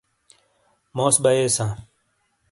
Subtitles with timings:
[0.95, 1.71] موس بیئیساں۔